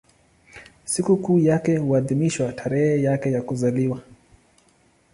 Sikukuu 0.85 1.39
yake 1.39 1.77
huadhimishwa 1.77 2.53
tarehe 2.53 3.01
yake 3.01 3.31
ya 3.31 3.41
kuzaliwa. 3.41 4.01